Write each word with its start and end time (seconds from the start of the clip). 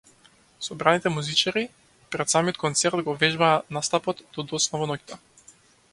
Собраните 0.67 1.09
музичари 1.15 1.67
пред 2.15 2.33
самиот 2.33 2.57
концерт 2.63 3.03
го 3.11 3.15
вежбаа 3.25 3.61
настапот 3.79 4.25
до 4.39 4.49
доцна 4.55 4.83
во 4.85 4.93
ноќта. 4.95 5.25